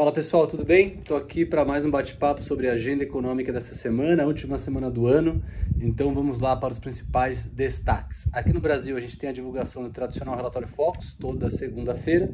Fala 0.00 0.12
pessoal, 0.12 0.46
tudo 0.46 0.64
bem? 0.64 0.94
Estou 0.94 1.14
aqui 1.14 1.44
para 1.44 1.62
mais 1.62 1.84
um 1.84 1.90
bate-papo 1.90 2.42
sobre 2.42 2.70
a 2.70 2.72
agenda 2.72 3.02
econômica 3.04 3.52
dessa 3.52 3.74
semana, 3.74 4.22
a 4.22 4.26
última 4.26 4.56
semana 4.56 4.90
do 4.90 5.06
ano. 5.06 5.44
Então 5.78 6.14
vamos 6.14 6.40
lá 6.40 6.56
para 6.56 6.72
os 6.72 6.78
principais 6.78 7.44
destaques. 7.44 8.26
Aqui 8.32 8.50
no 8.50 8.60
Brasil 8.60 8.96
a 8.96 9.00
gente 9.00 9.18
tem 9.18 9.28
a 9.28 9.32
divulgação 9.34 9.82
do 9.82 9.90
tradicional 9.90 10.34
relatório 10.34 10.66
Focus 10.66 11.12
toda 11.12 11.50
segunda-feira. 11.50 12.32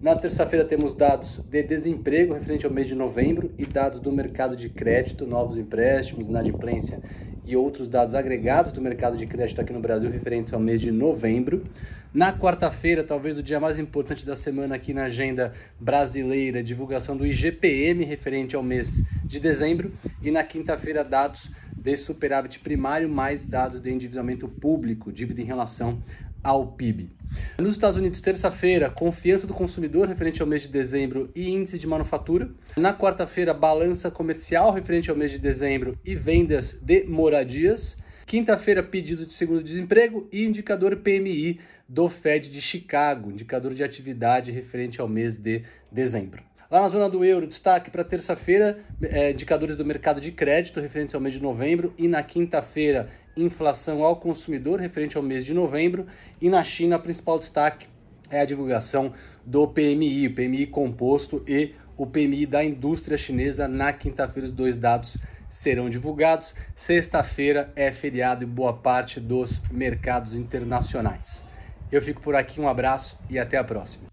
Na 0.00 0.14
terça-feira 0.14 0.64
temos 0.64 0.94
dados 0.94 1.38
de 1.38 1.60
desemprego 1.64 2.34
referente 2.34 2.64
ao 2.64 2.70
mês 2.70 2.86
de 2.86 2.94
novembro 2.94 3.50
e 3.58 3.66
dados 3.66 3.98
do 3.98 4.12
mercado 4.12 4.54
de 4.54 4.68
crédito, 4.68 5.26
novos 5.26 5.58
empréstimos, 5.58 6.28
inadimplência 6.28 7.02
e 7.48 7.56
outros 7.56 7.88
dados 7.88 8.14
agregados 8.14 8.70
do 8.72 8.80
mercado 8.82 9.16
de 9.16 9.26
crédito 9.26 9.58
aqui 9.58 9.72
no 9.72 9.80
Brasil 9.80 10.10
referentes 10.10 10.52
ao 10.52 10.60
mês 10.60 10.82
de 10.82 10.92
novembro. 10.92 11.64
Na 12.12 12.38
quarta-feira, 12.38 13.02
talvez 13.02 13.38
o 13.38 13.42
dia 13.42 13.58
mais 13.58 13.78
importante 13.78 14.26
da 14.26 14.36
semana 14.36 14.74
aqui 14.74 14.92
na 14.92 15.04
agenda 15.04 15.54
brasileira, 15.80 16.62
divulgação 16.62 17.16
do 17.16 17.26
IGPM 17.26 18.04
referente 18.04 18.54
ao 18.54 18.62
mês 18.62 19.02
de 19.24 19.40
dezembro. 19.40 19.90
E 20.22 20.30
na 20.30 20.44
quinta-feira, 20.44 21.02
dados 21.02 21.50
de 21.74 21.96
superávit 21.96 22.58
primário 22.58 23.08
mais 23.08 23.46
dados 23.46 23.80
de 23.80 23.90
endividamento 23.90 24.46
público, 24.46 25.10
dívida 25.10 25.40
em 25.40 25.44
relação 25.44 26.02
ao 26.44 26.66
PIB. 26.72 27.17
Nos 27.60 27.72
Estados 27.72 27.96
Unidos, 27.96 28.20
terça-feira, 28.20 28.88
confiança 28.88 29.44
do 29.44 29.52
consumidor 29.52 30.06
referente 30.06 30.40
ao 30.40 30.46
mês 30.46 30.62
de 30.62 30.68
dezembro 30.68 31.28
e 31.34 31.50
índice 31.50 31.76
de 31.76 31.88
manufatura. 31.88 32.48
Na 32.76 32.96
quarta-feira, 32.96 33.52
balança 33.52 34.12
comercial 34.12 34.70
referente 34.70 35.10
ao 35.10 35.16
mês 35.16 35.32
de 35.32 35.40
dezembro 35.40 35.98
e 36.04 36.14
vendas 36.14 36.78
de 36.80 37.02
moradias. 37.02 37.98
Quinta-feira, 38.26 38.80
pedido 38.80 39.26
de 39.26 39.32
seguro-desemprego 39.32 40.28
e 40.30 40.44
indicador 40.44 40.94
PMI 40.98 41.58
do 41.88 42.08
Fed 42.08 42.48
de 42.48 42.62
Chicago, 42.62 43.28
indicador 43.28 43.74
de 43.74 43.82
atividade 43.82 44.52
referente 44.52 45.00
ao 45.00 45.08
mês 45.08 45.36
de 45.36 45.64
dezembro. 45.90 46.44
Lá 46.70 46.82
na 46.82 46.88
zona 46.88 47.08
do 47.08 47.24
euro, 47.24 47.46
destaque 47.46 47.90
para 47.90 48.04
terça-feira, 48.04 48.78
é, 49.00 49.30
indicadores 49.30 49.74
do 49.74 49.86
mercado 49.86 50.20
de 50.20 50.30
crédito 50.30 50.80
referentes 50.80 51.14
ao 51.14 51.20
mês 51.20 51.34
de 51.34 51.42
novembro, 51.42 51.94
e 51.96 52.06
na 52.06 52.22
quinta-feira, 52.22 53.08
inflação 53.34 54.04
ao 54.04 54.16
consumidor 54.16 54.78
referente 54.78 55.16
ao 55.16 55.22
mês 55.22 55.46
de 55.46 55.54
novembro, 55.54 56.06
e 56.38 56.50
na 56.50 56.62
China, 56.62 56.98
principal 56.98 57.38
destaque 57.38 57.88
é 58.30 58.42
a 58.42 58.44
divulgação 58.44 59.14
do 59.46 59.66
PMI, 59.66 60.26
o 60.26 60.34
PMI 60.34 60.66
composto 60.66 61.42
e 61.48 61.74
o 61.96 62.06
PMI 62.06 62.44
da 62.44 62.62
indústria 62.62 63.16
chinesa 63.16 63.66
na 63.66 63.90
quinta-feira, 63.90 64.44
os 64.46 64.52
dois 64.52 64.76
dados 64.76 65.16
serão 65.48 65.88
divulgados. 65.88 66.54
Sexta-feira 66.76 67.72
é 67.74 67.90
feriado 67.90 68.44
em 68.44 68.46
boa 68.46 68.74
parte 68.74 69.18
dos 69.18 69.62
mercados 69.70 70.34
internacionais. 70.34 71.42
Eu 71.90 72.02
fico 72.02 72.20
por 72.20 72.36
aqui, 72.36 72.60
um 72.60 72.68
abraço 72.68 73.18
e 73.30 73.38
até 73.38 73.56
a 73.56 73.64
próxima. 73.64 74.07